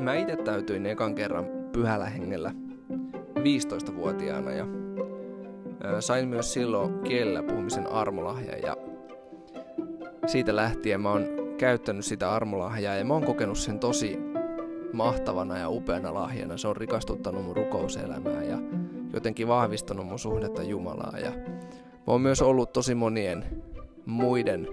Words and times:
Mä 0.00 0.14
itse 0.14 0.36
täytyin 0.36 0.86
ekan 0.86 1.14
kerran 1.14 1.46
pyhällä 1.72 2.06
hengellä 2.06 2.54
15-vuotiaana 3.38 4.50
ja 4.50 4.66
sain 6.00 6.28
myös 6.28 6.52
silloin 6.52 7.00
kielellä 7.00 7.42
puhumisen 7.42 7.92
armolahja 7.92 8.56
ja 8.56 8.76
siitä 10.26 10.56
lähtien 10.56 11.00
mä 11.00 11.10
oon 11.10 11.24
käyttänyt 11.58 12.04
sitä 12.04 12.32
armolahjaa 12.32 12.94
ja 12.94 13.04
mä 13.04 13.14
oon 13.14 13.24
kokenut 13.24 13.58
sen 13.58 13.78
tosi 13.78 14.18
mahtavana 14.92 15.58
ja 15.58 15.68
upeana 15.68 16.14
lahjana. 16.14 16.56
Se 16.56 16.68
on 16.68 16.76
rikastuttanut 16.76 17.44
mun 17.44 17.56
rukouselämää 17.56 18.42
ja 18.42 18.58
jotenkin 19.12 19.48
vahvistanut 19.48 20.06
mun 20.06 20.18
suhdetta 20.18 20.62
Jumalaa. 20.62 21.18
Ja 21.18 21.32
oon 22.06 22.20
myös 22.20 22.42
ollut 22.42 22.72
tosi 22.72 22.94
monien 22.94 23.62
muiden, 24.06 24.68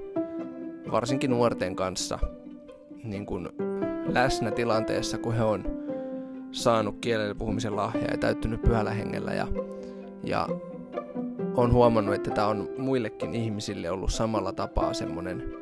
varsinkin 0.92 1.30
nuorten 1.32 1.76
kanssa, 1.76 2.20
niin 3.04 3.26
kuin 3.26 3.50
läsnä 4.06 4.52
tilanteessa, 4.52 5.18
kun 5.18 5.34
he 5.34 5.44
on 5.44 5.64
saanut 6.52 6.96
kielellä 7.02 7.36
puhumisen 7.36 7.76
lahjaa 7.76 8.12
ja 8.12 8.18
täyttynyt 8.18 8.62
pyhällä 8.62 8.92
hengellä. 8.92 9.34
Ja, 9.34 9.48
ja 10.24 10.48
on 11.56 11.74
huomannut, 11.74 12.16
että 12.16 12.32
tämä 12.32 12.48
on 12.48 12.70
muillekin 12.78 13.36
ihmisille 13.36 13.92
ollut 13.92 14.14
samalla 14.14 14.54
tapaa 14.54 14.94
semmoinen 14.94 15.54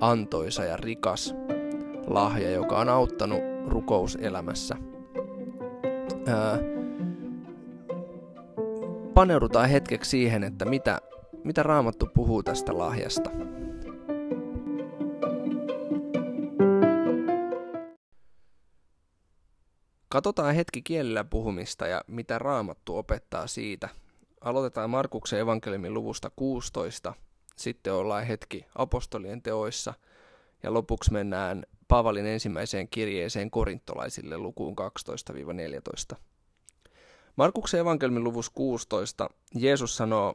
antoisa 0.00 0.64
ja 0.64 0.76
rikas 0.76 1.34
lahja, 2.06 2.50
joka 2.50 2.78
on 2.78 2.88
auttanut 2.88 3.40
rukouselämässä. 3.66 4.76
Ää, 6.26 6.58
paneudutaan 9.18 9.68
hetkeksi 9.68 10.10
siihen, 10.10 10.44
että 10.44 10.64
mitä, 10.64 11.00
mitä 11.44 11.62
Raamattu 11.62 12.08
puhuu 12.14 12.42
tästä 12.42 12.78
lahjasta. 12.78 13.30
Katsotaan 20.08 20.54
hetki 20.54 20.82
kielellä 20.82 21.24
puhumista 21.24 21.86
ja 21.86 22.04
mitä 22.06 22.38
Raamattu 22.38 22.96
opettaa 22.96 23.46
siitä. 23.46 23.88
Aloitetaan 24.40 24.90
Markuksen 24.90 25.40
evankeliumin 25.40 25.94
luvusta 25.94 26.30
16, 26.36 27.14
sitten 27.56 27.92
ollaan 27.92 28.26
hetki 28.26 28.66
apostolien 28.74 29.42
teoissa 29.42 29.94
ja 30.62 30.74
lopuksi 30.74 31.12
mennään 31.12 31.64
Paavalin 31.88 32.26
ensimmäiseen 32.26 32.88
kirjeeseen 32.88 33.50
korintolaisille 33.50 34.38
lukuun 34.38 34.76
12-14. 36.14 36.16
Markuksen 37.38 37.80
evankelmin 37.80 38.24
luvussa 38.24 38.52
16 38.54 39.30
Jeesus 39.54 39.96
sanoo 39.96 40.34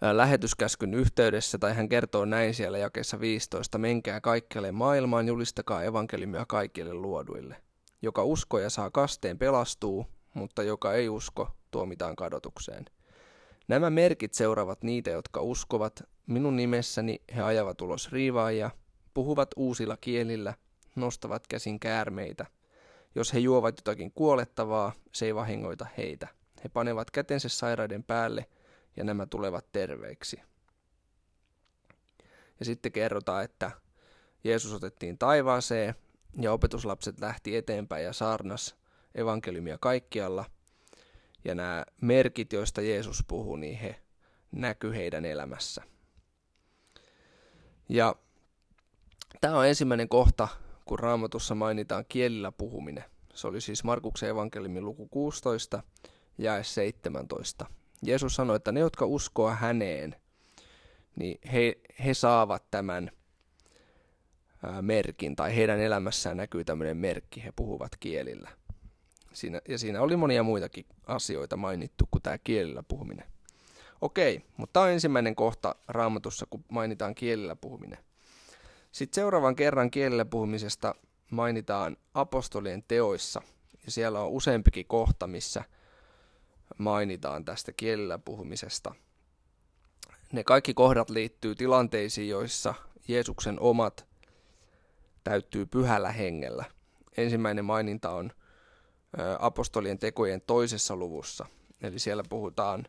lähetyskäskyn 0.00 0.94
yhteydessä, 0.94 1.58
tai 1.58 1.74
hän 1.74 1.88
kertoo 1.88 2.24
näin 2.24 2.54
siellä 2.54 2.78
jakeessa 2.78 3.20
15, 3.20 3.78
menkää 3.78 4.20
kaikkialle 4.20 4.72
maailmaan, 4.72 5.28
julistakaa 5.28 5.82
evankeliumia 5.82 6.44
kaikille 6.48 6.94
luoduille. 6.94 7.56
Joka 8.02 8.24
uskoo 8.24 8.60
ja 8.60 8.70
saa 8.70 8.90
kasteen 8.90 9.38
pelastuu, 9.38 10.06
mutta 10.34 10.62
joka 10.62 10.92
ei 10.94 11.08
usko, 11.08 11.48
tuomitaan 11.70 12.16
kadotukseen. 12.16 12.84
Nämä 13.68 13.90
merkit 13.90 14.34
seuraavat 14.34 14.82
niitä, 14.82 15.10
jotka 15.10 15.40
uskovat. 15.40 16.02
Minun 16.26 16.56
nimessäni 16.56 17.20
he 17.36 17.42
ajavat 17.42 17.80
ulos 17.80 18.12
riivaajia, 18.12 18.70
puhuvat 19.14 19.48
uusilla 19.56 19.96
kielillä, 19.96 20.54
nostavat 20.96 21.46
käsin 21.46 21.80
käärmeitä. 21.80 22.46
Jos 23.14 23.34
he 23.34 23.38
juovat 23.38 23.74
jotakin 23.78 24.12
kuolettavaa, 24.12 24.92
se 25.12 25.26
ei 25.26 25.34
vahingoita 25.34 25.86
heitä. 25.98 26.28
He 26.64 26.68
panevat 26.68 27.10
kätensä 27.10 27.48
sairaiden 27.48 28.04
päälle 28.04 28.46
ja 28.96 29.04
nämä 29.04 29.26
tulevat 29.26 29.72
terveiksi. 29.72 30.40
Ja 32.58 32.64
sitten 32.64 32.92
kerrotaan, 32.92 33.44
että 33.44 33.70
Jeesus 34.44 34.72
otettiin 34.72 35.18
taivaaseen 35.18 35.94
ja 36.40 36.52
opetuslapset 36.52 37.20
lähti 37.20 37.56
eteenpäin 37.56 38.04
ja 38.04 38.12
saarnas 38.12 38.76
evankeliumia 39.14 39.78
kaikkialla. 39.78 40.44
Ja 41.44 41.54
nämä 41.54 41.84
merkit, 42.00 42.52
joista 42.52 42.80
Jeesus 42.80 43.24
puhuu, 43.28 43.56
niin 43.56 43.78
he 43.78 43.96
näkyy 44.52 44.94
heidän 44.94 45.24
elämässä. 45.24 45.82
Ja 47.88 48.16
Tämä 49.40 49.58
on 49.58 49.66
ensimmäinen 49.66 50.08
kohta, 50.08 50.48
kun 50.84 50.98
raamatussa 50.98 51.54
mainitaan 51.54 52.04
kielillä 52.08 52.52
puhuminen. 52.52 53.04
Se 53.34 53.46
oli 53.46 53.60
siis 53.60 53.84
Markuksen 53.84 54.28
evankeliumin 54.28 54.84
luku 54.84 55.08
16, 55.08 55.82
ja 56.38 56.62
17. 56.62 57.66
Jeesus 58.02 58.34
sanoi, 58.34 58.56
että 58.56 58.72
ne, 58.72 58.80
jotka 58.80 59.06
uskoa 59.06 59.54
häneen, 59.54 60.16
niin 61.16 61.38
he, 61.52 61.80
he 62.04 62.14
saavat 62.14 62.64
tämän 62.70 63.10
ää, 64.62 64.82
merkin, 64.82 65.36
tai 65.36 65.56
heidän 65.56 65.80
elämässään 65.80 66.36
näkyy 66.36 66.64
tämmöinen 66.64 66.96
merkki, 66.96 67.44
he 67.44 67.52
puhuvat 67.56 67.96
kielillä. 68.00 68.50
Siinä, 69.32 69.60
ja 69.68 69.78
siinä 69.78 70.00
oli 70.00 70.16
monia 70.16 70.42
muitakin 70.42 70.86
asioita 71.06 71.56
mainittu 71.56 72.08
kuin 72.10 72.22
tämä 72.22 72.38
kielillä 72.38 72.82
puhuminen. 72.88 73.26
Okei, 74.00 74.42
mutta 74.56 74.72
tämä 74.72 74.84
on 74.84 74.90
ensimmäinen 74.90 75.34
kohta 75.34 75.74
raamatussa, 75.88 76.46
kun 76.50 76.64
mainitaan 76.68 77.14
kielillä 77.14 77.56
puhuminen. 77.56 77.98
Sitten 78.94 79.14
seuraavan 79.14 79.56
kerran 79.56 79.90
kielellä 79.90 80.24
puhumisesta 80.24 80.94
mainitaan 81.30 81.96
apostolien 82.14 82.84
teoissa. 82.88 83.42
Ja 83.84 83.90
siellä 83.90 84.20
on 84.20 84.30
useampikin 84.30 84.86
kohta, 84.86 85.26
missä 85.26 85.64
mainitaan 86.78 87.44
tästä 87.44 87.72
kielellä 87.72 88.18
puhumisesta. 88.18 88.94
Ne 90.32 90.44
kaikki 90.44 90.74
kohdat 90.74 91.10
liittyy 91.10 91.54
tilanteisiin, 91.54 92.28
joissa 92.28 92.74
Jeesuksen 93.08 93.60
omat 93.60 94.06
täyttyy 95.24 95.66
pyhällä 95.66 96.12
hengellä. 96.12 96.64
Ensimmäinen 97.16 97.64
maininta 97.64 98.10
on 98.10 98.30
apostolien 99.38 99.98
tekojen 99.98 100.42
toisessa 100.46 100.96
luvussa. 100.96 101.46
Eli 101.82 101.98
siellä 101.98 102.22
puhutaan 102.28 102.86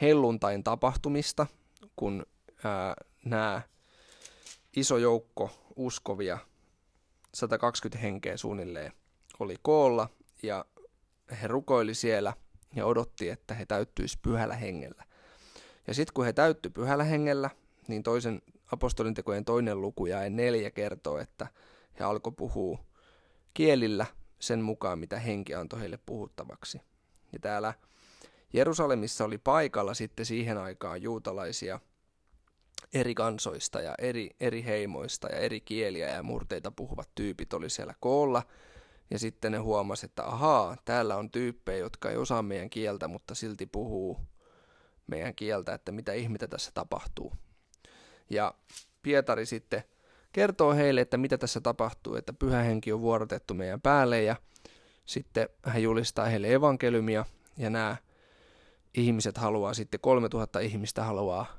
helluntain 0.00 0.64
tapahtumista, 0.64 1.46
kun 1.96 2.26
nämä 3.24 3.62
iso 4.78 4.98
joukko 4.98 5.50
uskovia, 5.76 6.38
120 7.34 7.98
henkeä 7.98 8.36
suunnilleen, 8.36 8.92
oli 9.38 9.56
koolla 9.62 10.08
ja 10.42 10.64
he 11.42 11.46
rukoili 11.46 11.94
siellä 11.94 12.32
ja 12.76 12.86
odotti, 12.86 13.28
että 13.28 13.54
he 13.54 13.66
täyttyisi 13.66 14.18
pyhällä 14.22 14.56
hengellä. 14.56 15.04
Ja 15.86 15.94
sitten 15.94 16.14
kun 16.14 16.24
he 16.24 16.32
täyttyi 16.32 16.70
pyhällä 16.70 17.04
hengellä, 17.04 17.50
niin 17.88 18.02
toisen 18.02 18.42
apostolintekojen 18.72 19.44
toinen 19.44 19.80
luku 19.80 20.06
ja 20.06 20.30
neljä 20.30 20.70
kertoo, 20.70 21.18
että 21.18 21.46
he 21.98 22.04
alkoi 22.04 22.32
puhua 22.32 22.78
kielillä 23.54 24.06
sen 24.38 24.60
mukaan, 24.62 24.98
mitä 24.98 25.18
henki 25.18 25.54
antoi 25.54 25.80
heille 25.80 25.98
puhuttavaksi. 26.06 26.80
Ja 27.32 27.38
täällä 27.38 27.74
Jerusalemissa 28.52 29.24
oli 29.24 29.38
paikalla 29.38 29.94
sitten 29.94 30.26
siihen 30.26 30.58
aikaan 30.58 31.02
juutalaisia 31.02 31.80
eri 32.92 33.14
kansoista 33.14 33.80
ja 33.80 33.94
eri, 33.98 34.30
eri 34.40 34.64
heimoista 34.64 35.28
ja 35.28 35.36
eri 35.36 35.60
kieliä 35.60 36.08
ja 36.08 36.22
murteita 36.22 36.70
puhuvat 36.70 37.08
tyypit 37.14 37.52
oli 37.52 37.70
siellä 37.70 37.94
koolla. 38.00 38.42
Ja 39.10 39.18
sitten 39.18 39.52
ne 39.52 39.58
huomasi, 39.58 40.06
että 40.06 40.24
ahaa, 40.24 40.76
täällä 40.84 41.16
on 41.16 41.30
tyyppejä, 41.30 41.78
jotka 41.78 42.10
ei 42.10 42.16
osaa 42.16 42.42
meidän 42.42 42.70
kieltä, 42.70 43.08
mutta 43.08 43.34
silti 43.34 43.66
puhuu 43.66 44.20
meidän 45.06 45.34
kieltä, 45.34 45.74
että 45.74 45.92
mitä 45.92 46.12
ihmettä 46.12 46.48
tässä 46.48 46.70
tapahtuu. 46.74 47.32
Ja 48.30 48.54
Pietari 49.02 49.46
sitten 49.46 49.82
kertoo 50.32 50.74
heille, 50.74 51.00
että 51.00 51.16
mitä 51.16 51.38
tässä 51.38 51.60
tapahtuu, 51.60 52.14
että 52.14 52.32
pyhä 52.32 52.62
henki 52.62 52.92
on 52.92 53.00
vuorotettu 53.00 53.54
meidän 53.54 53.80
päälle 53.80 54.22
ja 54.22 54.36
sitten 55.04 55.48
hän 55.62 55.82
julistaa 55.82 56.26
heille 56.26 56.54
evankeliumia 56.54 57.24
ja 57.56 57.70
nämä 57.70 57.96
ihmiset 58.94 59.38
haluaa 59.38 59.74
sitten, 59.74 60.00
3000 60.00 60.60
ihmistä 60.60 61.04
haluaa 61.04 61.57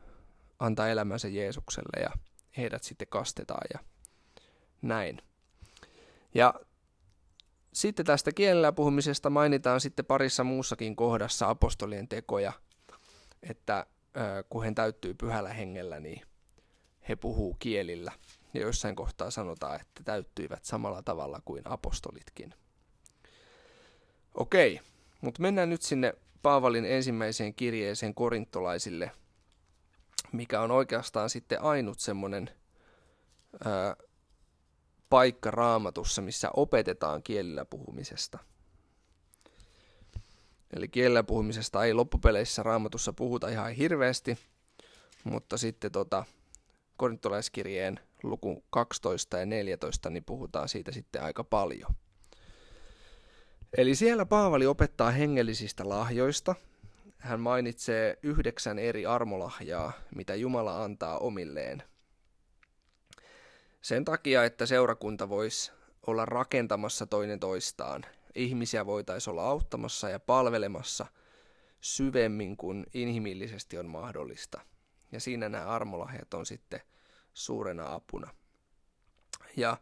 antaa 0.60 0.88
elämänsä 0.88 1.28
Jeesukselle 1.28 2.02
ja 2.02 2.10
heidät 2.58 2.84
sitten 2.84 3.08
kastetaan 3.08 3.68
ja 3.74 3.80
näin. 4.82 5.22
Ja 6.36 6.54
sitten 7.74 8.06
tästä 8.06 8.32
kielellä 8.32 8.72
puhumisesta 8.72 9.30
mainitaan 9.30 9.82
sitten 9.82 10.06
parissa 10.06 10.44
muussakin 10.44 10.96
kohdassa 10.96 11.50
apostolien 11.50 12.08
tekoja, 12.08 12.54
että 13.44 13.86
kun 14.50 14.64
he 14.64 14.72
täyttyy 14.72 15.14
pyhällä 15.14 15.54
hengellä, 15.54 16.00
niin 16.00 16.22
he 17.10 17.16
puhuu 17.16 17.56
kielillä. 17.60 18.12
Ja 18.54 18.62
jossain 18.62 18.96
kohtaa 18.96 19.32
sanotaan, 19.32 19.82
että 19.82 20.04
täyttyivät 20.04 20.66
samalla 20.66 21.02
tavalla 21.02 21.42
kuin 21.46 21.62
apostolitkin. 21.66 22.54
Okei, 24.34 24.80
mutta 25.22 25.42
mennään 25.42 25.70
nyt 25.70 25.82
sinne 25.82 26.14
Paavalin 26.42 26.86
ensimmäiseen 26.86 27.54
kirjeeseen 27.54 28.16
korintolaisille– 28.16 29.12
mikä 30.32 30.62
on 30.62 30.72
oikeastaan 30.72 31.30
sitten 31.30 31.62
ainut 31.62 32.00
semmoinen 32.00 32.50
paikka 35.10 35.52
raamatussa, 35.52 36.22
missä 36.22 36.50
opetetaan 36.56 37.24
kielellä 37.24 37.66
puhumisesta. 37.66 38.40
Eli 40.74 40.88
kielellä 40.88 41.24
puhumisesta 41.24 41.86
ei 41.86 41.94
loppupeleissä 41.94 42.64
raamatussa 42.64 43.14
puhuta 43.14 43.50
ihan 43.50 43.72
hirveästi, 43.72 44.38
mutta 45.24 45.58
sitten 45.58 45.92
tota, 45.92 46.26
korintolaiskirjeen 46.98 48.00
luku 48.24 48.64
12 48.70 49.38
ja 49.38 49.46
14, 49.46 50.10
niin 50.10 50.24
puhutaan 50.24 50.70
siitä 50.70 50.92
sitten 50.92 51.24
aika 51.24 51.44
paljon. 51.44 51.92
Eli 53.78 53.96
siellä 53.96 54.26
Paavali 54.26 54.66
opettaa 54.66 55.12
hengellisistä 55.12 55.90
lahjoista. 55.90 56.56
Hän 57.20 57.40
mainitsee 57.40 58.18
yhdeksän 58.24 58.80
eri 58.80 59.06
armolahjaa, 59.06 59.92
mitä 60.16 60.36
Jumala 60.36 60.84
antaa 60.84 61.18
omilleen. 61.18 61.84
Sen 63.82 64.06
takia, 64.06 64.44
että 64.44 64.66
seurakunta 64.66 65.30
voisi 65.30 65.72
olla 66.08 66.26
rakentamassa 66.26 67.06
toinen 67.06 67.40
toistaan. 67.40 68.06
Ihmisiä 68.36 68.86
voitaisiin 68.86 69.32
olla 69.32 69.48
auttamassa 69.48 70.10
ja 70.10 70.20
palvelemassa 70.20 71.06
syvemmin 71.82 72.58
kuin 72.58 72.86
inhimillisesti 72.94 73.78
on 73.78 73.90
mahdollista. 73.90 74.62
Ja 75.12 75.20
siinä 75.20 75.50
nämä 75.50 75.66
armolahjat 75.66 76.34
on 76.34 76.46
sitten 76.46 76.82
suurena 77.34 77.94
apuna. 77.94 78.34
Ja 79.58 79.78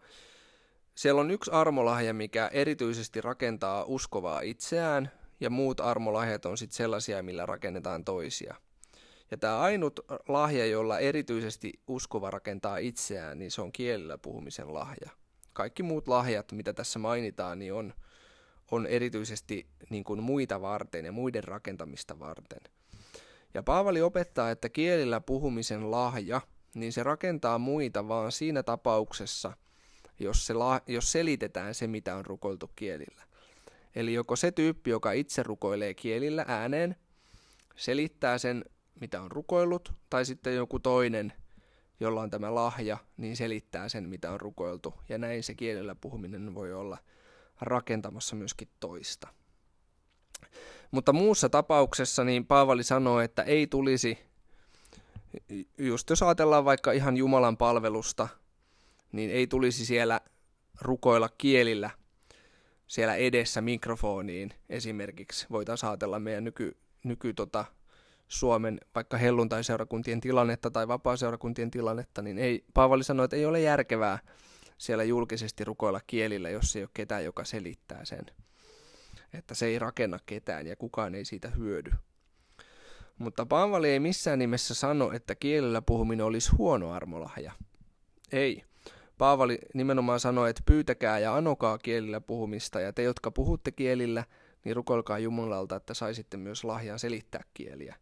siellä 0.95 1.21
on 1.21 1.31
yksi 1.31 1.51
armolahja, 1.51 2.13
mikä 2.13 2.47
erityisesti 2.53 3.21
rakentaa 3.21 3.83
uskovaa 3.83 4.41
itseään, 4.41 5.11
ja 5.39 5.49
muut 5.49 5.79
armolahjat 5.79 6.45
on 6.45 6.57
sitten 6.57 6.77
sellaisia, 6.77 7.23
millä 7.23 7.45
rakennetaan 7.45 8.05
toisia. 8.05 8.55
Ja 9.31 9.37
tämä 9.37 9.59
ainut 9.59 9.99
lahja, 10.27 10.65
jolla 10.65 10.99
erityisesti 10.99 11.73
uskova 11.87 12.31
rakentaa 12.31 12.77
itseään, 12.77 13.39
niin 13.39 13.51
se 13.51 13.61
on 13.61 13.71
kielellä 13.71 14.17
puhumisen 14.17 14.73
lahja. 14.73 15.09
Kaikki 15.53 15.83
muut 15.83 16.07
lahjat, 16.07 16.51
mitä 16.51 16.73
tässä 16.73 16.99
mainitaan, 16.99 17.59
niin 17.59 17.73
on, 17.73 17.93
on 18.71 18.85
erityisesti 18.85 19.67
niin 19.89 20.03
kuin 20.03 20.23
muita 20.23 20.61
varten 20.61 21.05
ja 21.05 21.11
muiden 21.11 21.43
rakentamista 21.43 22.19
varten. 22.19 22.59
Ja 23.53 23.63
Paavali 23.63 24.01
opettaa, 24.01 24.51
että 24.51 24.69
kielillä 24.69 25.21
puhumisen 25.21 25.91
lahja, 25.91 26.41
niin 26.75 26.93
se 26.93 27.03
rakentaa 27.03 27.57
muita 27.57 28.07
vaan 28.07 28.31
siinä 28.31 28.63
tapauksessa, 28.63 29.53
jos, 30.19 30.47
se 30.47 30.53
la, 30.53 30.81
jos 30.87 31.11
selitetään 31.11 31.75
se, 31.75 31.87
mitä 31.87 32.15
on 32.15 32.25
rukoiltu 32.25 32.71
kielillä. 32.75 33.23
Eli 33.97 34.13
joko 34.13 34.35
se 34.35 34.51
tyyppi, 34.51 34.89
joka 34.89 35.11
itse 35.11 35.43
rukoilee 35.43 35.93
kielillä 35.93 36.45
ääneen, 36.47 36.95
selittää 37.75 38.37
sen, 38.37 38.65
mitä 38.99 39.21
on 39.21 39.31
rukoillut, 39.31 39.93
tai 40.09 40.25
sitten 40.25 40.55
joku 40.55 40.79
toinen, 40.79 41.33
jolla 41.99 42.21
on 42.21 42.29
tämä 42.29 42.55
lahja, 42.55 42.97
niin 43.17 43.37
selittää 43.37 43.89
sen, 43.89 44.09
mitä 44.09 44.31
on 44.31 44.41
rukoiltu. 44.41 44.93
Ja 45.09 45.17
näin 45.17 45.43
se 45.43 45.53
kielellä 45.53 45.95
puhuminen 45.95 46.55
voi 46.55 46.73
olla 46.73 46.97
rakentamassa 47.61 48.35
myöskin 48.35 48.67
toista. 48.79 49.27
Mutta 50.91 51.13
muussa 51.13 51.49
tapauksessa 51.49 52.23
niin 52.23 52.45
Paavali 52.45 52.83
sanoo, 52.83 53.19
että 53.19 53.43
ei 53.43 53.67
tulisi, 53.67 54.17
just 55.77 56.09
jos 56.09 56.23
ajatellaan 56.23 56.65
vaikka 56.65 56.91
ihan 56.91 57.17
Jumalan 57.17 57.57
palvelusta, 57.57 58.27
niin 59.11 59.29
ei 59.29 59.47
tulisi 59.47 59.85
siellä 59.85 60.21
rukoilla 60.81 61.29
kielillä 61.37 61.89
siellä 62.87 63.15
edessä 63.15 63.61
mikrofoniin 63.61 64.53
esimerkiksi. 64.69 65.47
Voitaisiin 65.51 65.89
ajatella 65.89 66.19
meidän 66.19 66.43
nyky, 66.43 66.77
nyky 67.03 67.33
tota, 67.33 67.65
Suomen 68.27 68.79
vaikka 68.95 69.17
helluntai-seurakuntien 69.17 70.21
tilannetta 70.21 70.71
tai 70.71 70.87
vapaa-seurakuntien 70.87 71.71
tilannetta, 71.71 72.21
niin 72.21 72.37
ei, 72.37 72.63
Paavali 72.73 73.03
sanoi, 73.03 73.23
että 73.23 73.35
ei 73.35 73.45
ole 73.45 73.61
järkevää 73.61 74.19
siellä 74.77 75.03
julkisesti 75.03 75.63
rukoilla 75.63 76.01
kielillä, 76.07 76.49
jos 76.49 76.75
ei 76.75 76.83
ole 76.83 76.89
ketään, 76.93 77.23
joka 77.23 77.43
selittää 77.43 78.05
sen. 78.05 78.25
Että 79.33 79.55
se 79.55 79.65
ei 79.65 79.79
rakenna 79.79 80.19
ketään 80.25 80.67
ja 80.67 80.75
kukaan 80.75 81.15
ei 81.15 81.25
siitä 81.25 81.49
hyödy. 81.49 81.91
Mutta 83.17 83.45
Paavali 83.45 83.89
ei 83.89 83.99
missään 83.99 84.39
nimessä 84.39 84.73
sano, 84.73 85.11
että 85.11 85.35
kielellä 85.35 85.81
puhuminen 85.81 86.25
olisi 86.25 86.51
huono 86.57 86.91
armolahja. 86.91 87.51
Ei. 88.31 88.63
Paavali 89.17 89.59
nimenomaan 89.73 90.19
sanoi, 90.19 90.49
että 90.49 90.61
pyytäkää 90.65 91.19
ja 91.19 91.35
anokaa 91.35 91.77
kielillä 91.77 92.21
puhumista, 92.21 92.79
ja 92.79 92.93
te, 92.93 93.03
jotka 93.03 93.31
puhutte 93.31 93.71
kielillä, 93.71 94.23
niin 94.63 94.75
rukoilkaa 94.75 95.19
Jumalalta, 95.19 95.75
että 95.75 95.93
saisitte 95.93 96.37
myös 96.37 96.63
lahjaa 96.63 96.97
selittää 96.97 97.43
kieliä. 97.53 97.95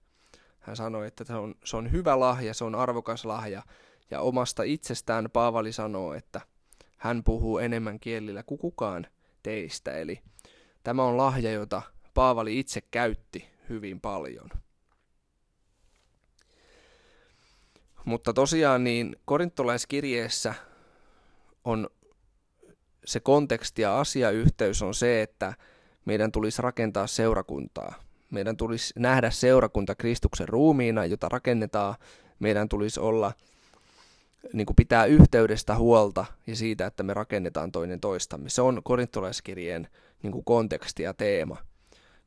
Hän 0.59 0.75
sanoi, 0.75 1.07
että 1.07 1.23
se 1.23 1.33
on, 1.33 1.56
se 1.63 1.77
on 1.77 1.91
hyvä 1.91 2.19
lahja, 2.19 2.53
se 2.53 2.63
on 2.63 2.75
arvokas 2.75 3.25
lahja, 3.25 3.63
ja 4.12 4.21
omasta 4.21 4.63
itsestään 4.63 5.29
Paavali 5.33 5.71
sanoo, 5.71 6.13
että 6.13 6.41
hän 6.97 7.23
puhuu 7.23 7.57
enemmän 7.57 8.00
kielillä 8.00 8.44
kuin 8.44 8.57
kukaan 8.57 9.07
teistä. 9.44 9.91
Eli 9.91 10.21
tämä 10.83 11.03
on 11.03 11.17
lahja, 11.17 11.51
jota 11.51 11.81
Paavali 12.13 12.59
itse 12.59 12.81
käytti 12.81 13.50
hyvin 13.69 14.01
paljon. 14.01 14.50
Mutta 18.06 18.33
tosiaan 18.33 18.83
niin 18.83 19.15
korintolaiskirjeessä 19.25 20.53
on 21.65 21.89
se 23.06 23.19
konteksti 23.19 23.81
ja 23.81 24.00
asiayhteys 24.00 24.81
on 24.81 24.94
se, 24.94 25.21
että 25.21 25.53
meidän 26.06 26.31
tulisi 26.31 26.62
rakentaa 26.62 27.07
seurakuntaa. 27.07 27.94
Meidän 28.31 28.57
tulisi 28.57 28.94
nähdä 28.97 29.29
seurakunta 29.29 29.95
Kristuksen 29.95 30.50
ruumiina, 30.50 31.06
jota 31.06 31.29
rakennetaan. 31.29 31.95
Meidän 32.39 32.69
tulisi 32.69 33.00
olla, 33.00 33.33
niin 34.53 34.65
kuin 34.65 34.75
pitää 34.75 35.06
yhteydestä 35.06 35.75
huolta 35.75 36.25
ja 36.47 36.56
siitä, 36.56 36.85
että 36.85 37.03
me 37.03 37.13
rakennetaan 37.13 37.71
toinen 37.71 38.00
toistamme. 38.00 38.50
Se 38.50 38.62
on 38.62 38.81
korintolaiskirjeen 38.83 39.88
niin 40.23 40.31
kuin 40.31 40.45
konteksti 40.45 41.03
ja 41.03 41.13
teema. 41.13 41.57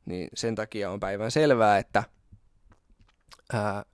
Niin 0.05 0.29
sen 0.33 0.55
takia 0.55 0.91
on 0.91 0.99
päivän 0.99 1.31
selvää, 1.31 1.77
että 1.77 2.03
ää, 3.53 3.85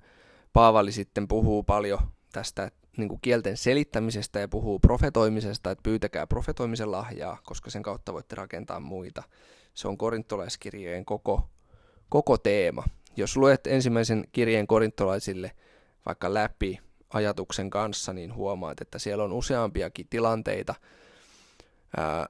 Paavali 0.54 0.92
sitten 0.92 1.28
puhuu 1.28 1.64
paljon 1.64 2.00
tästä 2.32 2.72
niin 2.98 3.10
kuin 3.10 3.22
kielten 3.22 3.58
selittämisestä 3.58 4.40
ja 4.40 4.48
puhuu 4.48 4.80
profetoimisesta, 4.80 5.72
että 5.72 5.84
pyytäkää 5.84 6.28
profetoimisen 6.28 6.92
lahjaa, 6.92 7.38
koska 7.44 7.70
sen 7.70 7.84
kautta 7.84 8.14
voitte 8.14 8.36
rakentaa 8.36 8.80
muita. 8.80 9.24
Se 9.74 9.88
on 9.88 9.98
korintolaiskirjeen 9.98 11.06
koko, 11.06 11.50
koko 12.10 12.38
teema. 12.38 12.84
Jos 13.18 13.38
luet 13.38 13.68
ensimmäisen 13.68 14.24
kirjeen 14.32 14.68
korintolaisille 14.68 15.52
vaikka 16.06 16.34
läpi 16.34 16.80
ajatuksen 17.10 17.70
kanssa, 17.70 18.14
niin 18.14 18.36
huomaat, 18.36 18.82
että 18.82 19.00
siellä 19.00 19.24
on 19.24 19.34
useampiakin 19.34 20.08
tilanteita, 20.10 20.76
ää, 21.98 22.28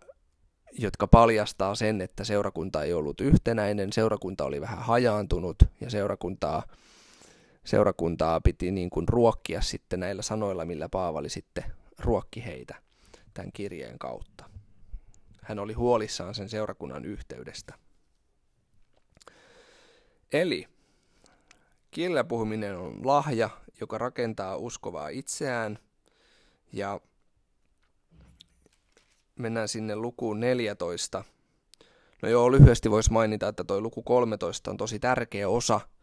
jotka 0.80 1.08
paljastaa 1.08 1.76
sen, 1.76 2.02
että 2.02 2.24
seurakunta 2.24 2.84
ei 2.84 2.94
ollut 2.94 3.22
yhtenäinen, 3.22 3.94
seurakunta 3.94 4.46
oli 4.46 4.62
vähän 4.62 4.80
hajaantunut 4.80 5.56
ja 5.82 5.90
seurakuntaa 5.90 6.64
seurakuntaa 7.66 8.42
piti 8.42 8.72
niin 8.72 8.90
kuin 8.90 9.08
ruokkia 9.08 9.62
sitten 9.62 10.00
näillä 10.00 10.22
sanoilla, 10.22 10.66
millä 10.66 10.90
Paavali 10.90 11.30
sitten 11.30 11.64
ruokki 12.00 12.46
heitä 12.46 12.76
tämän 13.34 13.52
kirjeen 13.52 14.00
kautta. 14.00 14.50
Hän 15.42 15.60
oli 15.60 15.74
huolissaan 15.74 16.36
sen 16.36 16.50
seurakunnan 16.50 17.06
yhteydestä. 17.06 17.74
Eli 20.34 20.68
kielellä 21.92 22.24
puhuminen 22.24 22.78
on 22.78 23.08
lahja, 23.08 23.50
joka 23.82 23.98
rakentaa 23.98 24.58
uskovaa 24.58 25.10
itseään. 25.10 25.80
Ja 26.74 27.02
mennään 29.36 29.68
sinne 29.68 29.96
lukuun 29.96 30.40
14. 30.40 31.24
No 32.22 32.30
joo, 32.30 32.52
lyhyesti 32.52 32.92
voisi 32.92 33.12
mainita, 33.12 33.48
että 33.48 33.64
tuo 33.64 33.82
luku 33.82 34.04
13 34.04 34.72
on 34.72 34.78
tosi 34.78 35.00
tärkeä 35.00 35.50
osa– 35.50 35.82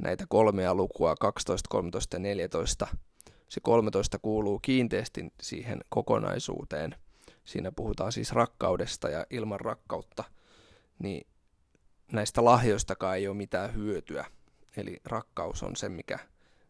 näitä 0.00 0.24
kolmea 0.28 0.74
lukua, 0.74 1.16
12, 1.16 1.68
13 1.68 2.16
ja 2.16 2.20
14. 2.20 2.86
Se 3.48 3.60
13 3.60 4.18
kuuluu 4.18 4.58
kiinteästi 4.58 5.32
siihen 5.42 5.80
kokonaisuuteen. 5.88 6.94
Siinä 7.44 7.72
puhutaan 7.72 8.12
siis 8.12 8.32
rakkaudesta 8.32 9.08
ja 9.08 9.26
ilman 9.30 9.60
rakkautta, 9.60 10.24
niin 10.98 11.26
näistä 12.12 12.44
lahjoistakaan 12.44 13.16
ei 13.16 13.28
ole 13.28 13.36
mitään 13.36 13.74
hyötyä. 13.74 14.24
Eli 14.76 15.00
rakkaus 15.04 15.62
on 15.62 15.76
se, 15.76 15.88
mikä 15.88 16.18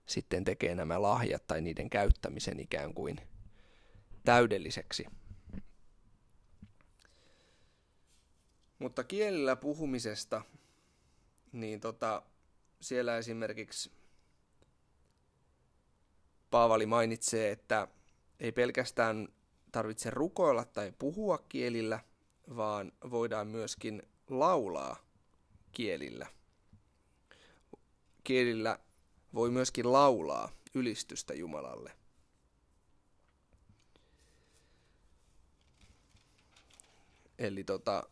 sitten 0.07 0.45
tekee 0.45 0.75
nämä 0.75 1.03
lahjat 1.03 1.47
tai 1.47 1.61
niiden 1.61 1.91
käyttämisen 1.91 2.61
ikään 2.61 2.95
kuin 2.95 3.21
täydelliseksi. 4.25 5.07
Mutta 8.79 9.05
kielellä 9.05 9.57
puhumisesta, 9.57 10.43
niin 11.53 11.81
tota, 11.81 12.23
siellä 12.81 13.19
esimerkiksi 13.19 13.91
Paavali 16.51 16.87
mainitsee, 16.87 17.51
että 17.51 17.89
ei 18.41 18.53
pelkästään 18.53 19.29
tarvitse 19.73 20.11
rukoilla 20.11 20.65
tai 20.65 20.93
puhua 20.99 21.39
kielillä, 21.49 22.01
vaan 22.57 22.93
voidaan 23.11 23.47
myöskin 23.47 24.03
laulaa 24.31 24.97
kielillä. 25.73 26.27
Kielillä 28.25 28.79
voi 29.35 29.51
myöskin 29.51 29.93
laulaa 29.93 30.53
ylistystä 30.75 31.35
Jumalalle. 31.35 31.93
Eli 37.39 37.65
tota, 37.65 38.03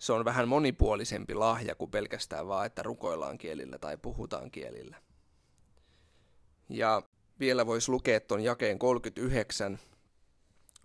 se 0.00 0.12
on 0.12 0.24
vähän 0.24 0.48
monipuolisempi 0.48 1.34
lahja 1.34 1.74
kuin 1.74 1.90
pelkästään 1.90 2.48
vaan, 2.48 2.66
että 2.66 2.82
rukoillaan 2.82 3.38
kielillä 3.38 3.78
tai 3.78 3.96
puhutaan 3.96 4.50
kielillä. 4.50 4.96
Ja 6.68 7.02
vielä 7.40 7.66
voisi 7.66 7.90
lukea 7.90 8.20
tuon 8.20 8.40
jakeen 8.40 8.78
39 8.78 9.78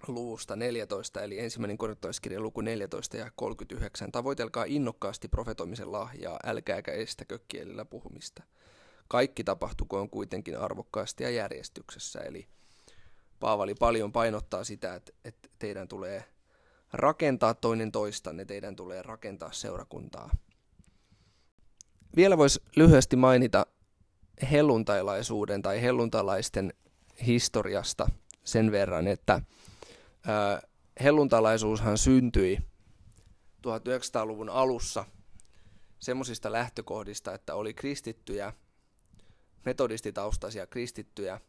luvusta 0.08 0.56
14, 0.56 1.22
eli 1.22 1.40
ensimmäinen 1.40 1.78
korintolaiskirja 1.78 2.40
luku 2.40 2.62
14 2.62 3.18
ja 3.18 3.32
39. 3.36 4.12
Tavoitelkaa 4.12 4.66
innokkaasti 4.68 5.28
profetoimisen 5.28 5.92
lahjaa, 5.92 6.40
älkääkä 6.46 6.92
estäkö 6.92 7.40
kielillä 7.48 7.86
puhumista. 7.86 8.44
Kaikki 9.08 9.44
tapahtukoon 9.44 10.10
kuitenkin 10.10 10.60
arvokkaasti 10.60 11.24
ja 11.24 11.30
järjestyksessä, 11.30 12.20
eli 12.20 12.48
Paavali 13.40 13.76
paljon 13.76 14.12
painottaa 14.12 14.64
sitä, 14.64 14.96
että, 14.96 15.12
että 15.26 15.50
teidän 15.60 15.88
tulee 15.88 16.24
rakentaa 16.96 17.54
toinen 17.54 17.92
toistanne, 17.92 18.46
teidän 18.46 18.76
tulee 18.76 19.02
rakentaa 19.02 19.52
seurakuntaa. 19.52 20.30
Vielä 22.16 22.38
voisi 22.38 22.64
lyhyesti 22.76 23.16
mainita 23.16 23.66
helluntailaisuuden 24.52 25.62
tai 25.62 25.82
helluntalaisten 25.82 26.74
historiasta 27.26 28.10
sen 28.44 28.72
verran, 28.72 29.08
että 29.08 29.42
helluntalaisuushan 31.04 31.98
syntyi 31.98 32.58
1900-luvun 33.68 34.50
alussa 34.50 35.06
semmoisista 36.00 36.52
lähtökohdista, 36.52 37.34
että 37.34 37.56
oli 37.56 37.74
kristittyjä, 37.74 38.54
metodistitaustaisia 39.66 40.68
kristittyjä, 40.68 41.42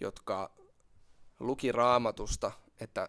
jotka 0.00 0.50
luki 1.40 1.72
raamatusta, 1.72 2.52
että 2.80 3.08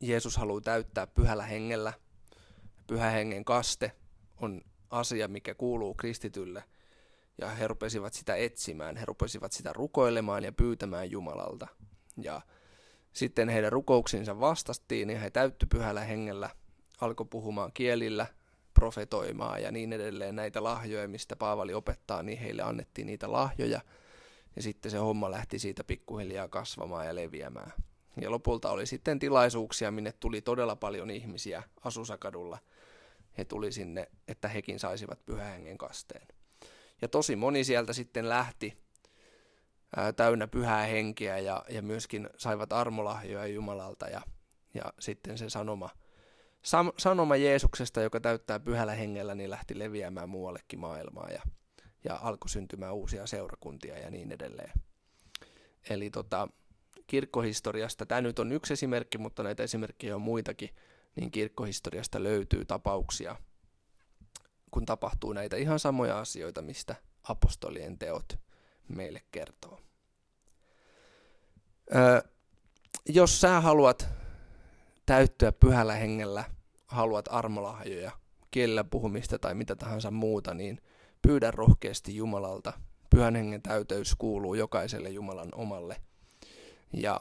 Jeesus 0.00 0.36
haluaa 0.36 0.60
täyttää 0.60 1.06
pyhällä 1.06 1.42
hengellä. 1.42 1.92
Pyhä 2.86 3.10
hengen 3.10 3.44
kaste 3.44 3.92
on 4.40 4.60
asia, 4.90 5.28
mikä 5.28 5.54
kuuluu 5.54 5.94
kristitylle. 5.94 6.64
Ja 7.38 7.48
he 7.48 7.68
rupesivat 7.68 8.14
sitä 8.14 8.36
etsimään, 8.36 8.96
he 8.96 9.04
rupesivat 9.04 9.52
sitä 9.52 9.72
rukoilemaan 9.72 10.44
ja 10.44 10.52
pyytämään 10.52 11.10
Jumalalta. 11.10 11.66
Ja 12.22 12.40
sitten 13.12 13.48
heidän 13.48 13.72
rukouksinsa 13.72 14.40
vastastiin 14.40 15.10
ja 15.10 15.18
he 15.18 15.30
täytty 15.30 15.66
pyhällä 15.66 16.04
hengellä, 16.04 16.50
alkoi 17.00 17.26
puhumaan 17.30 17.72
kielillä, 17.72 18.26
profetoimaan 18.74 19.62
ja 19.62 19.72
niin 19.72 19.92
edelleen 19.92 20.36
näitä 20.36 20.62
lahjoja, 20.62 21.08
mistä 21.08 21.36
Paavali 21.36 21.74
opettaa, 21.74 22.22
niin 22.22 22.38
heille 22.38 22.62
annettiin 22.62 23.06
niitä 23.06 23.32
lahjoja. 23.32 23.80
Ja 24.56 24.62
sitten 24.62 24.90
se 24.90 24.98
homma 24.98 25.30
lähti 25.30 25.58
siitä 25.58 25.84
pikkuhiljaa 25.84 26.48
kasvamaan 26.48 27.06
ja 27.06 27.14
leviämään. 27.14 27.72
Ja 28.20 28.30
lopulta 28.30 28.70
oli 28.70 28.86
sitten 28.86 29.18
tilaisuuksia, 29.18 29.90
minne 29.90 30.12
tuli 30.12 30.40
todella 30.40 30.76
paljon 30.76 31.10
ihmisiä 31.10 31.62
Asusakadulla. 31.84 32.58
He 33.38 33.44
tuli 33.44 33.72
sinne, 33.72 34.08
että 34.28 34.48
hekin 34.48 34.78
saisivat 34.78 35.26
pyhähengen 35.26 35.78
kasteen. 35.78 36.26
Ja 37.02 37.08
tosi 37.08 37.36
moni 37.36 37.64
sieltä 37.64 37.92
sitten 37.92 38.28
lähti 38.28 38.78
ää, 39.96 40.12
täynnä 40.12 40.48
pyhää 40.48 40.86
henkeä 40.86 41.38
ja, 41.38 41.64
ja 41.68 41.82
myöskin 41.82 42.30
saivat 42.36 42.72
armolahjoja 42.72 43.46
Jumalalta. 43.46 44.08
Ja, 44.08 44.22
ja 44.74 44.92
sitten 44.98 45.38
se 45.38 45.50
sanoma, 45.50 45.90
sam, 46.62 46.92
sanoma 46.98 47.36
Jeesuksesta, 47.36 48.02
joka 48.02 48.20
täyttää 48.20 48.60
pyhällä 48.60 48.94
hengellä, 48.94 49.34
niin 49.34 49.50
lähti 49.50 49.78
leviämään 49.78 50.28
muuallekin 50.28 50.78
maailmaa 50.78 51.28
ja, 51.30 51.42
ja 52.04 52.18
alkoi 52.22 52.48
syntymään 52.48 52.94
uusia 52.94 53.26
seurakuntia 53.26 53.98
ja 53.98 54.10
niin 54.10 54.32
edelleen. 54.32 54.72
Eli 55.90 56.10
tota, 56.10 56.48
kirkkohistoriasta, 57.08 58.06
tämä 58.06 58.20
nyt 58.20 58.38
on 58.38 58.52
yksi 58.52 58.72
esimerkki, 58.72 59.18
mutta 59.18 59.42
näitä 59.42 59.62
esimerkkejä 59.62 60.14
on 60.14 60.22
muitakin, 60.22 60.70
niin 61.16 61.30
kirkkohistoriasta 61.30 62.22
löytyy 62.22 62.64
tapauksia, 62.64 63.36
kun 64.70 64.86
tapahtuu 64.86 65.32
näitä 65.32 65.56
ihan 65.56 65.78
samoja 65.78 66.18
asioita, 66.18 66.62
mistä 66.62 66.94
apostolien 67.22 67.98
teot 67.98 68.38
meille 68.88 69.22
kertoo. 69.30 69.80
Öö, 71.94 72.20
jos 73.08 73.40
sä 73.40 73.60
haluat 73.60 74.08
täyttyä 75.06 75.52
pyhällä 75.52 75.94
hengellä, 75.94 76.44
haluat 76.86 77.28
armolahjoja, 77.30 78.10
kielellä 78.50 78.84
puhumista 78.84 79.38
tai 79.38 79.54
mitä 79.54 79.76
tahansa 79.76 80.10
muuta, 80.10 80.54
niin 80.54 80.80
pyydä 81.22 81.50
rohkeasti 81.50 82.16
Jumalalta. 82.16 82.72
Pyhän 83.10 83.36
hengen 83.36 83.62
täyteys 83.62 84.14
kuuluu 84.14 84.54
jokaiselle 84.54 85.08
Jumalan 85.08 85.48
omalle 85.54 85.96
ja 86.92 87.20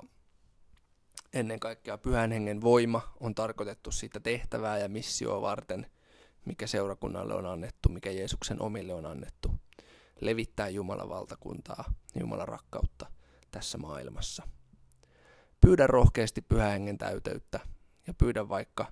ennen 1.33 1.59
kaikkea 1.59 1.97
pyhän 1.97 2.31
hengen 2.31 2.61
voima 2.61 3.13
on 3.19 3.35
tarkoitettu 3.35 3.91
siitä 3.91 4.19
tehtävää 4.19 4.77
ja 4.77 4.89
missioa 4.89 5.41
varten, 5.41 5.91
mikä 6.45 6.67
seurakunnalle 6.67 7.33
on 7.33 7.45
annettu, 7.45 7.89
mikä 7.89 8.11
Jeesuksen 8.11 8.61
omille 8.61 8.93
on 8.93 9.05
annettu. 9.05 9.51
Levittää 10.21 10.69
Jumalan 10.69 11.09
valtakuntaa, 11.09 11.93
Jumalan 12.19 12.47
rakkautta 12.47 13.05
tässä 13.51 13.77
maailmassa. 13.77 14.47
Pyydä 15.61 15.87
rohkeasti 15.87 16.41
pyhän 16.41 16.71
hengen 16.71 16.97
täyteyttä 16.97 17.59
ja 18.07 18.13
pyydä 18.13 18.49
vaikka 18.49 18.85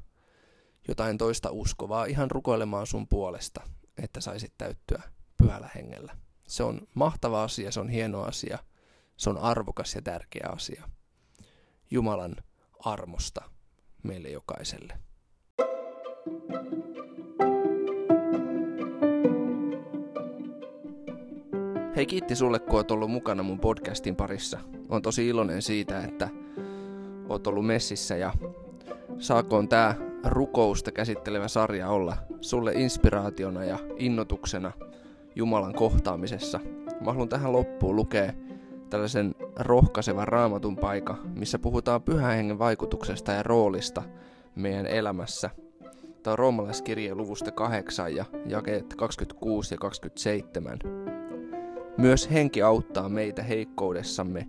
jotain 0.87 1.17
toista 1.17 1.51
uskovaa 1.51 2.05
ihan 2.05 2.31
rukoilemaan 2.31 2.87
sun 2.87 3.07
puolesta, 3.07 3.61
että 3.97 4.21
saisit 4.21 4.53
täyttyä 4.57 5.01
pyhällä 5.37 5.69
hengellä. 5.75 6.17
Se 6.47 6.63
on 6.63 6.81
mahtava 6.93 7.43
asia, 7.43 7.71
se 7.71 7.79
on 7.79 7.89
hieno 7.89 8.23
asia– 8.23 8.59
se 9.17 9.29
on 9.29 9.37
arvokas 9.37 9.95
ja 9.95 10.01
tärkeä 10.01 10.49
asia. 10.51 10.83
Jumalan 11.91 12.35
armosta 12.79 13.41
meille 14.03 14.29
jokaiselle. 14.29 14.93
Hei 21.95 22.05
kiitti 22.05 22.35
sulle, 22.35 22.59
kun 22.59 22.75
oot 22.75 22.91
ollut 22.91 23.11
mukana 23.11 23.43
mun 23.43 23.59
podcastin 23.59 24.15
parissa. 24.15 24.59
On 24.89 25.01
tosi 25.01 25.27
iloinen 25.27 25.61
siitä, 25.61 26.03
että 26.03 26.29
oot 27.29 27.47
ollut 27.47 27.65
messissä 27.65 28.17
ja 28.17 28.33
saakoon 29.19 29.69
tää 29.69 29.95
rukousta 30.23 30.91
käsittelevä 30.91 31.47
sarja 31.47 31.89
olla 31.89 32.17
sulle 32.41 32.73
inspiraationa 32.73 33.63
ja 33.63 33.79
innotuksena 33.97 34.71
Jumalan 35.35 35.73
kohtaamisessa. 35.73 36.59
Mä 37.01 37.11
haluan 37.11 37.29
tähän 37.29 37.53
loppuun 37.53 37.95
lukea 37.95 38.33
tällaisen 38.89 39.35
rohkaisevan 39.59 40.27
raamatun 40.27 40.77
paikka, 40.77 41.17
missä 41.33 41.59
puhutaan 41.59 42.01
pyhän 42.01 42.35
hengen 42.35 42.59
vaikutuksesta 42.59 43.31
ja 43.31 43.43
roolista 43.43 44.03
meidän 44.55 44.87
elämässä. 44.87 45.49
Tämä 46.23 46.31
on 46.31 46.39
roomalaiskirje 46.39 47.15
luvusta 47.15 47.51
8 47.51 48.15
ja 48.15 48.25
jakeet 48.45 48.93
26 48.93 49.73
ja 49.73 49.77
27. 49.77 50.79
Myös 51.97 52.31
henki 52.31 52.61
auttaa 52.61 53.09
meitä 53.09 53.43
heikkoudessamme. 53.43 54.47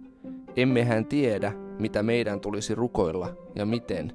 Emmehän 0.56 1.06
tiedä, 1.06 1.52
mitä 1.78 2.02
meidän 2.02 2.40
tulisi 2.40 2.74
rukoilla 2.74 3.36
ja 3.54 3.66
miten, 3.66 4.12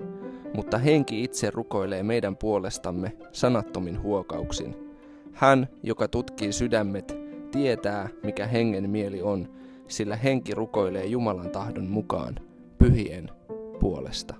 mutta 0.53 0.77
henki 0.77 1.23
itse 1.23 1.49
rukoilee 1.49 2.03
meidän 2.03 2.37
puolestamme 2.37 3.17
sanattomin 3.31 4.01
huokauksin. 4.01 4.75
Hän, 5.33 5.67
joka 5.83 6.07
tutkii 6.07 6.51
sydämet, 6.51 7.17
tietää, 7.51 8.09
mikä 8.23 8.47
hengen 8.47 8.89
mieli 8.89 9.21
on, 9.21 9.49
sillä 9.91 10.15
henki 10.15 10.53
rukoilee 10.53 11.05
Jumalan 11.05 11.50
tahdon 11.50 11.88
mukaan 11.88 12.36
pyhien 12.77 13.29
puolesta. 13.79 14.36